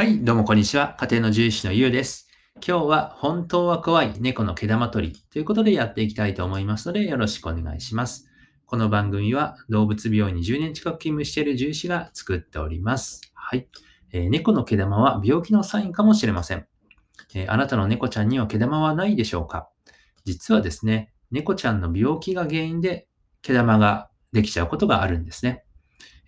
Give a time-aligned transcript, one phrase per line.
[0.00, 0.96] はい、どうもこんにちは。
[0.98, 2.26] 家庭の獣医師のゆうです。
[2.66, 8.26] 今日は本当は怖い猫の毛玉取りということでやっていきたいと思いますのでよろしくお願いします。
[8.64, 13.20] この番組は動物病院に10年近く勤務している獣医師が作っております。
[13.34, 13.68] はい、
[14.12, 16.66] えー猫の毛玉は病気のサインかもしれません、
[17.34, 19.68] えーあなたの猫ちゃんには毛玉はないでしょうか？
[20.24, 23.06] 実はですね、猫ちゃんの病気が原因で
[23.42, 25.62] 毛玉ができちゃうことがあるんですね。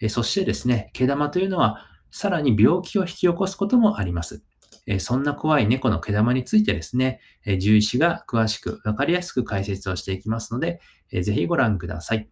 [0.02, 4.45] えーそしてですね、毛玉というのはさらに病気を引き起こすこともあります。
[4.98, 12.28] そんな怖い猫の毛玉についてですね、獣医師が詳しくわかりやすく解説をしていきますので、ぜひご覧ください。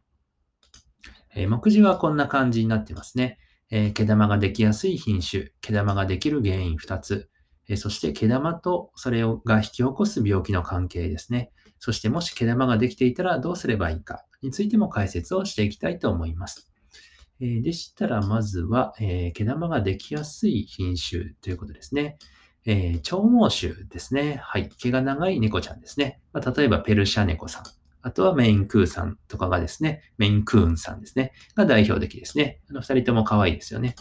[1.48, 3.38] 目次はこんな感じになってますね。
[3.70, 7.30] 毛玉ができやすい品種、毛玉ができる原因2つ、
[7.77, 11.52] そして毛玉とそれが引き起こす病気の関係ですね。
[11.78, 16.70] そしてもし毛玉ができていたらどうすればいいかについても解説をしていきたいと思います。
[17.40, 22.18] えでしたら、まずは、え毛玉ができやすい品種ということですね。
[22.66, 24.41] えー長毛種ですね。
[24.42, 24.69] はい。
[24.69, 26.20] 毛が長い猫ちゃんですね。
[26.32, 27.64] まあ例えば、ペルシャ猫さん。
[28.02, 31.32] あとはメインクーさんとかがですね、メインクーンさんですね。
[31.55, 32.60] が代表的ですね。
[32.70, 33.94] あの、二人とも可愛いですよね。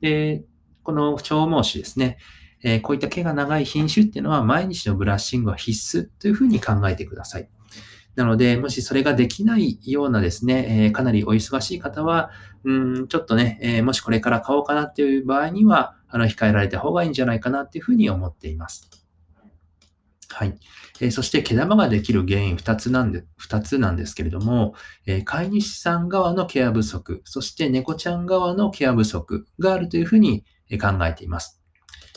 [0.00, 0.44] で、
[0.82, 2.18] この長毛種ですね。
[2.64, 7.48] えーこういった毛が長い品種っていうのは毎日のブラッシングは必須というふうに考えてください。
[8.14, 12.30] なので、もしそれができないようなですね、えーかなりお忙しい方は、
[12.64, 18.90] うん、ちょっとね、えーもしこれから買おうかなっていう場合には、あの、控えられた方がいいんじゃないかなっていうふうに思っています。
[20.28, 20.58] はい。
[21.00, 24.74] えーそして、毛玉ができる原因2つなんで、2つなんですけれども、
[25.06, 30.44] えー飼い主さん側のケア不足、そして猫ちゃん側のケア不足があるというふうに
[30.80, 31.62] 考えています。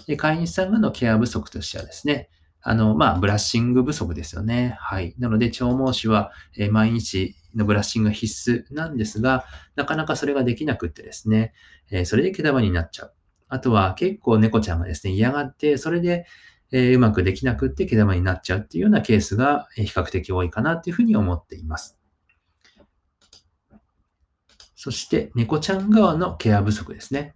[0.07, 2.29] で飼い主さん側のケア不足としてはですね、
[2.67, 4.75] あの、まあ、ブラッシング不足ですよね。
[4.79, 5.13] はい。
[5.19, 11.53] なので、長毛種は、え毎日のブラッシングが必須なんですが、なかなかそれができなくってですね、
[11.91, 13.13] えそれで毛玉になっちゃう。
[13.49, 16.25] あとは結構猫ちゃんがですね、嫌がって、それで、
[16.71, 21.99] えうまくできなくって毛玉になっちゃうっていうようなケースがえ比較的多いかなっていうふうに思っています。
[24.75, 27.35] そして、猫ちゃん側のケア不足ですね。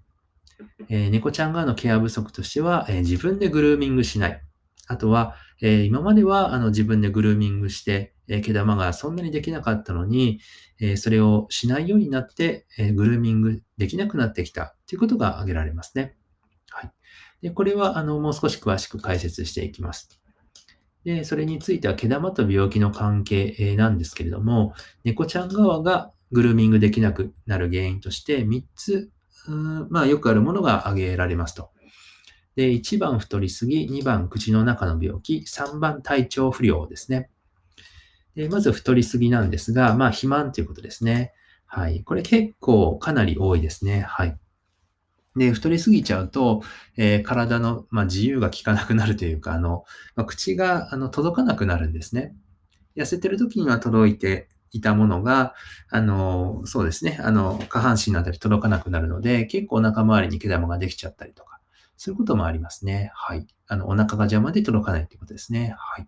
[0.90, 4.42] えー猫ちゃん側のケア不足としては、えー自分でグルーミングしない。
[4.90, 10.42] あとは、えー今まではあの自分でグルーミングして、えー毛玉がそんなにできなかったのに、
[10.82, 16.18] えーそれをしないようになって、えグルーミングできなくなってきたということが挙げられますね。
[16.72, 16.92] はい。
[17.42, 20.20] で、これはあのもう少し詳しく解説していきます。
[21.06, 24.74] で、それについては毛玉と病気の関係えなんですけれども、
[25.04, 29.12] 猫ちゃん側がグルーミングできなくなる原因として3つ、
[29.90, 31.70] まあよくあるものが挙げられますと。
[32.56, 37.30] で、1番太りすぎ、2番口の中の病気、3番体調不良ですね。
[38.36, 41.34] でまず太りすぎなんですが、まあ肥満ということですね。
[41.66, 42.04] はい。
[42.04, 44.02] これ結構かなり多いですね。
[44.02, 44.38] はい。
[45.36, 46.62] で、太りすぎちゃうと、
[46.98, 52.36] えー体の、まあ、自由が利かなくなるというか、あの、まあ口があの届かなくなるんですね。
[52.96, 55.56] 痩せてる時には届いていたものが、
[55.90, 61.59] あの、そうですね、あの、下半身のあたり届かなくなるので、結構お腹周りに毛玉ができちゃったりとか、
[62.02, 63.12] そういうこともありますね。
[63.14, 63.46] はい。
[63.68, 65.76] あの、お腹が邪魔で届かないということですね。
[65.78, 66.08] はい。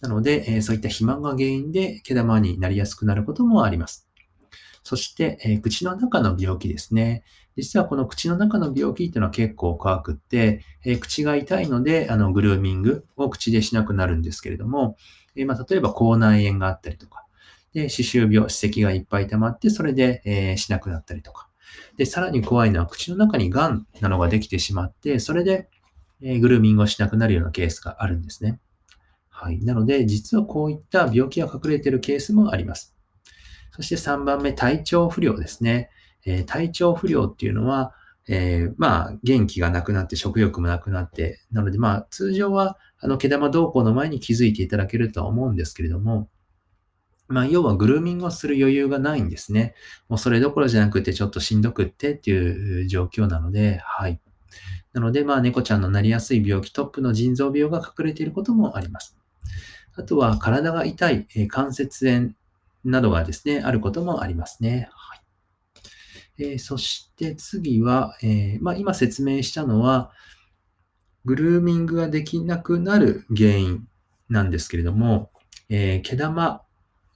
[0.00, 4.08] なので、えそういった肥満が原因で毛玉になりやすくなることもあります。
[4.82, 7.22] そして、え口の中の病気ですね。
[7.54, 14.96] 実はこの口の中の病気っていうのは結構怖くって、え口が痛いので、あの、グルーミングを口でしなくなるんですけれども、
[15.36, 17.26] えまあ、例えば口内炎があったりとか、
[17.74, 21.50] で、歯周病、歯石がいっぱい溜まって、それで、えしなくなったりとか。
[21.96, 25.68] で、さらに怖いのは口の中に癌なのができてしまって、それで、
[26.22, 28.60] えグルーミングをしなくなるようなケースがあるんですね。
[29.28, 29.62] はい。
[29.64, 32.94] なので、実はこういった病気が隠れているケースもあります。
[33.72, 35.90] そして3番目、体調不良ですね。
[36.24, 37.92] えー体調不良っていうのは、
[38.28, 46.30] えーまあ、元気がなくなって食欲もなくなって、なのでまあ、通常は、あの、毛玉動向の前に気づいていただけるとは思うんですけれども、
[47.28, 49.74] まあ、要はグルーミングをする余裕がないんですね。
[50.08, 54.20] もうそれどころじゃなくて、ちょっとしんどくってっていう状況なので、はい。
[54.92, 59.16] なので、まあ、猫ちゃんのなりやすい病気、トップの腎臓病が隠れていることもあります。
[59.96, 62.30] あとは、体が痛い、え関節炎
[62.84, 64.88] などがですね、あることもありますね。
[64.92, 65.20] はい。
[66.36, 70.12] えーそして次は、えーまあ、今説明したのは、
[71.24, 73.88] グルーミングができなくなる原因
[74.28, 75.30] なんですけれども、
[75.70, 76.63] えー毛玉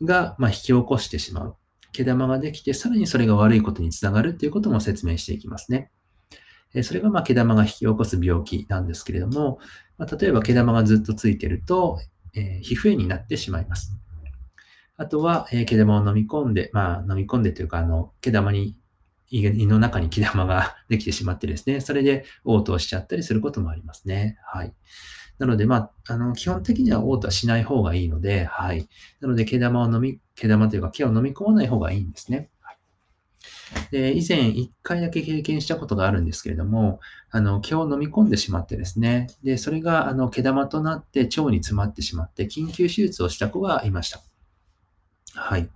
[0.03, 1.57] が、ま、引き起こしてしまう。
[1.93, 5.91] 毛玉ができて、さらにそれが悪いことにつながるということも説明していきますね。
[6.75, 9.59] えそれが、ま、毛玉が引き起こす病気なんですけれども、
[9.97, 11.99] ま、例えば毛玉がずっとついてると、
[12.35, 13.97] え皮膚炎になってしまいます。
[14.97, 18.77] あとは、え毛玉を飲み込んで、まあ、飲み込んでというか、あの、毛玉に
[19.31, 24.39] 胃の中に毛玉が できてしまってですね、それで嘔吐しちゃったりすることもありますね。
[24.45, 24.75] はい。
[25.39, 28.89] なので、まあ、あの、基本的には嘔吐はしない方がいいので、はい。
[29.21, 32.51] なので、毛玉を飲み、毛玉というか毛を飲み込まない方がいいんですね。
[32.61, 32.79] はい
[33.91, 37.01] で、以前一回だけ経験したことがあるんですけれども、
[37.31, 44.21] あの、毛を飲み込んでしまってですね、で、それが、あの、毛玉となって腸に詰まってしまって、緊急手術をした子がいました。
[45.35, 45.69] はい。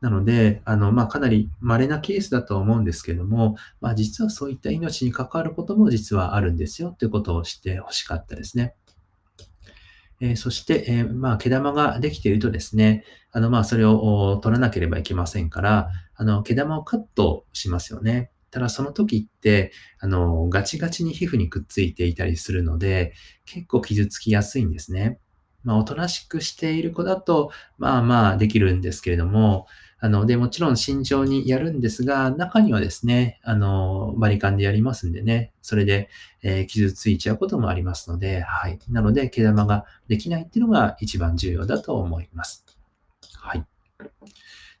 [0.00, 8.74] なので、あの、まあ、かなり稀なケースだと思うんですけれども、まあ、実はそういった命に関わることも実はあるんですよということを知ってほしかったですね。
[10.20, 18.30] えー、そして、えー、まあ、毛玉ができているとですね、あの、まあ、それを取らなければいけませんから、あの、毛玉をカットしますよね。
[18.50, 23.12] ただその時って、あの、ガチガチに皮膚にくっついていたりするので、
[23.44, 25.20] 結構傷つきやすいんですね。
[25.64, 29.66] まあ、おとなしくしている子だと、まあまあできるんですけれども、
[30.00, 36.08] あの、で、もちろん慎重にやるんですが、中にはですね、あの、バリカンでやりますんでね、それで、
[36.42, 38.78] えー、傷ついちゃうこともありますので、はい。
[38.88, 42.64] なので、毛玉ができないっていうのが一番重要だと思います。
[43.34, 43.66] はい。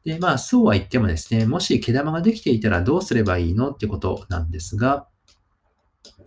[0.04, 5.08] で、まあ、そうは言ってもですね、もし毛玉ができていたらどうすればいいのってことなんですが、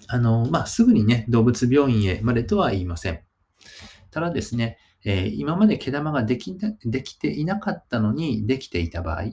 [0.08, 3.22] あの、まあ、すぐにね、動物病院へまでとは言いません。
[4.12, 9.31] ただですね、えー、今まで毛玉ができできていなかったのにできていた場合、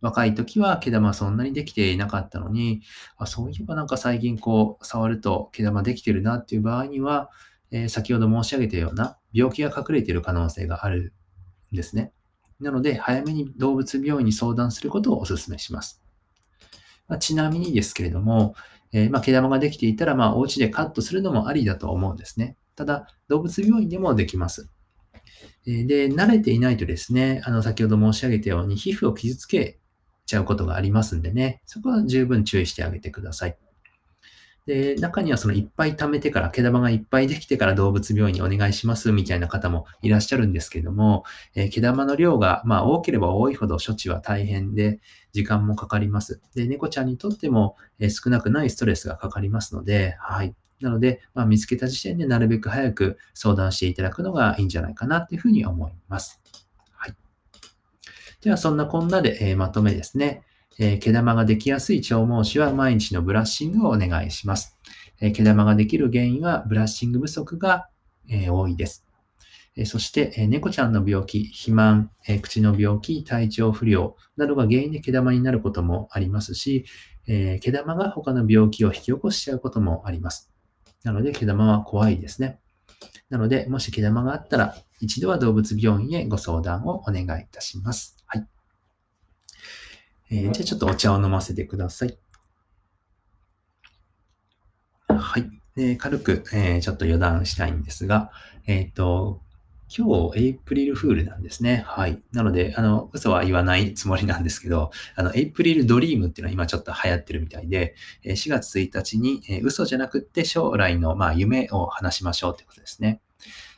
[0.00, 2.82] 若い時は毛玉そんなにできていなかったのに、
[3.16, 7.30] あそういえばなんか最近こう触ると毛玉できてるなっていう場合には、
[7.70, 11.14] えー、先ほど申し上げたような病気が隠れている可能性がある
[11.72, 12.12] んですね。
[12.60, 16.02] なので、早めに動物病院に相談することをお勧めします。
[17.08, 18.54] まあ、ちなみにですけれども、
[18.92, 22.56] えー、ま、毛玉ができていたら、まあ、お家でカットするのもありだと思うんですね。
[22.76, 24.70] ただ、動物病院でもできます。
[25.64, 29.78] で、慣れていないとですね、あの、先ほど申し上げたように皮膚を傷つけ
[30.26, 33.58] ちゃうことがありますんでね、そこは十分注意してあげてください。
[34.66, 45.00] で、中にはそのいっぱい貯めてから、毛玉がいっぱいできてから動物病院にお願いしますみたいな方もいらっしゃるんですけども、えー、毛玉の量がまあ多ければ多いほど処置は大変で、
[45.32, 46.40] 時間もかかります。
[46.54, 50.54] で、猫ちゃんにとっても、えー、少なくないストレスがかかりますので、はい。
[50.80, 56.40] なので、まあ、見つけた時点でなるべく早く相談していただくのがいいんじゃないかなっていうふうに思います。
[56.92, 57.14] はい。
[58.42, 60.42] では、そんなこんなで、え、まとめですね。
[60.78, 64.76] え、毛玉ができやすい腸毛腫は毎日のブラッシングをお願いします。
[65.20, 67.88] え、毛玉ができる原因はブラッシング不足が、
[68.28, 69.06] え多いです。
[69.76, 76.84] えそして、え猫ちゃんの病気、肥満、え口の病気、体調不良などが原因で毛玉になることもありますし、
[77.26, 80.53] え毛玉が他の病気を引き起こしちゃうこともあります。
[81.04, 82.58] なので、毛玉は怖いですね。
[83.30, 88.16] なので、もし毛玉があったら、一度は動物病院へご相談をお願いいたします。
[88.26, 88.46] はい。
[90.30, 92.18] えー、じゃあちょっとお茶を飲ませてください。
[95.08, 95.50] はい。
[95.76, 98.30] で軽く、えー、ちょっと余談したいんですが、
[98.66, 99.42] えっ、ー、と、
[99.96, 101.84] 今日、エイプリルフールなんですね。
[101.86, 102.20] はい。
[102.32, 107.94] なので、あの、嘘は言わないつもりなんですけど、あの、エイプリルドリームっていうのは今ちょっと流行ってるみたいで、
[108.24, 113.20] 4月1日に、え嘘じゃなくって将来の、まあ、夢を話しましょうってことですね。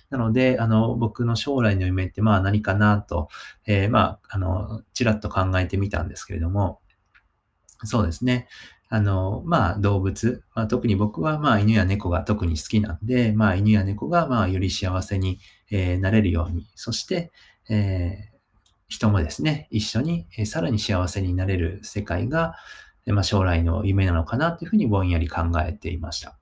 [0.08, 3.28] なので、あの、僕の将来の夢ってまあ何かなと、
[3.66, 6.80] えー、まあ、あの、ちらっと考えてみたんですけれども、
[7.84, 8.48] そうですね。
[8.88, 17.32] あの、まあ動物、まあ、特に僕はまあ犬や猫が特に好きなんで、まあ犬や猫がまあより幸せに、え、なれるように、そして、
[17.68, 18.30] え、
[18.88, 22.54] 人もですね、一緒に、え、さらに幸せになれる世界が、
[23.06, 26.36] まあ、将来の夢なのかなというふうにぼんやり考えていました。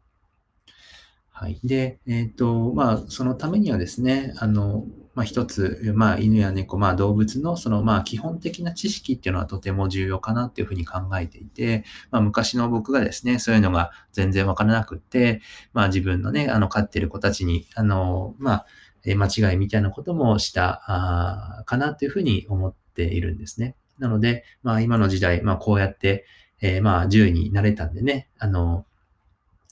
[1.36, 1.58] はい。
[1.64, 15.40] で、えっ、ー、と、まあ、そのためにはですね、あの、まあ、一つ、まあ、犬や猫、まあ、動物のその、まあ、基本的な知識っていうのはとても重要かなっていうふうに考えていて、まあ、昔の僕がですね、そういうのが全然わからなくって、
[15.72, 18.66] まあ、自分のね、あの、飼ってる子たちに、あの、まあ、
[19.04, 23.76] 間違いみたいなこともしたかなというふうに思っているんですね。
[23.98, 26.24] なので、まあ、今の時代、まあ、こうやって、
[26.60, 28.86] えー、まあ、10になれたんでね、あの、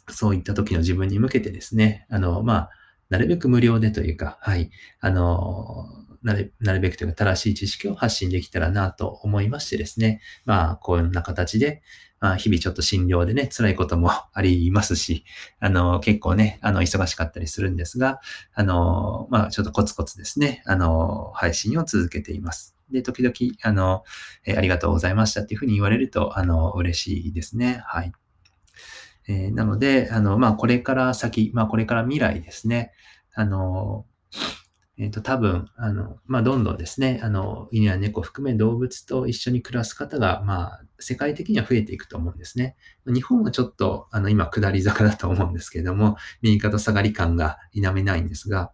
[0.08, 2.70] そういった時の自分に向けてですね、あの、まあ、
[3.08, 4.70] なるべく無料でというか、はい、
[5.00, 5.86] あの、
[6.22, 11.82] なるなるべくというか正しい知識を発信できたらなと思いましてですね、まあ、こんな形で、
[12.22, 15.24] あ、日々ちょっと診療でね、辛いことも ありますし、
[15.58, 18.20] あの、結構ね、あの、忙しかったりするんですが、
[18.54, 22.76] あの、まあ、ちょっとコツコツですね、あの、配信を続けています。
[22.92, 24.04] で、時々、あの、
[24.44, 27.82] えありがとうございましたっていうふうに言われると、あの、嬉しいですね。
[27.86, 28.12] はい。
[29.26, 32.92] えー、なので、あの、まあ、これから先、まあ、これから未来ですね。
[33.34, 34.06] あの、
[35.02, 42.76] ええっ、と、多分、あの、まあ、どんどんですね、あの、犬や猫含め動物と一緒に暮らす方が、まあ、世界的には増えていくと思うんですね。
[43.06, 48.70] 日本はちょっと、あの、今、下り坂だと思うんですけれども、右肩下がり感が否めないんですが、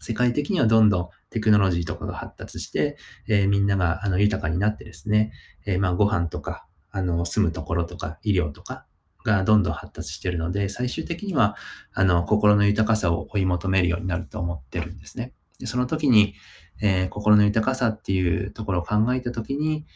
[0.00, 2.96] 世界的にはどんどんテクノロジーとかが発達して、
[3.28, 5.32] えーみんながあの豊かになってですね、
[5.66, 8.86] えーまあご飯とか、あの住むところとか医療とか
[9.28, 11.56] がどんどん発達しているので、最終的には
[11.92, 15.32] あの心の豊かさを追い求めるようになると思ってるんですね。
[15.58, 16.34] でその時に、
[16.80, 19.86] えー心の豊かさっていうところを考えた時に、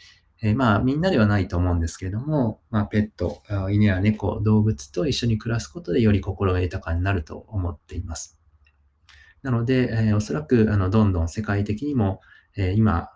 [0.41, 8.39] えーまあみんなではないと思うんですけれども、まあペット、犬や猫、動物と一緒に暮らすことでより心が豊かになると思っています。
[9.41, 12.21] なので、えーおそらく、あの、どんどん世界的にも、
[12.55, 13.09] え今、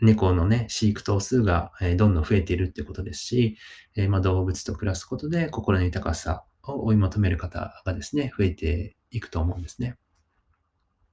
[0.00, 3.58] 猫のね、飼育頭数が、どんどん増えているってことですし、
[3.96, 9.96] えまあ、動物と暮らすことで心の豊かさを追い求める方がですね、増えていくと思うんですね。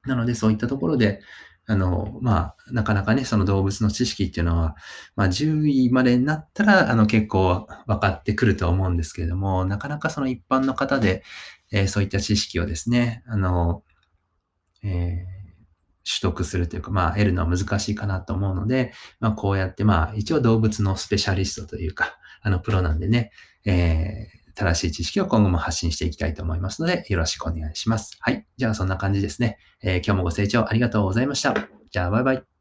[0.06, 1.22] なので、そういったところで、
[1.66, 4.76] あの、まあ、なかなかね、その動物の知識っていうのは、
[5.16, 11.24] まあ、10位までになったら、あの、結構分かってくると思うんですけれども、なかなかその一般の方で、
[11.72, 13.84] えーそういった知識をですね、あの、
[14.84, 15.43] えー
[16.06, 23.32] 取得するというか、まあ、得るのは難しいかなと思うので、まあ、こうやって、まあ、一応動物のスペシャリストというか、あの、プロなんでね、
[23.66, 28.18] えー正しい知識を今後も発信していきたいと思いますので、よろしくお願いします。
[28.20, 28.46] はい。
[28.56, 29.58] じゃあ、そんな感じですね。
[29.82, 31.56] えー今日もご清聴ありがとうございました。
[31.92, 32.53] じゃあ、バイバイ。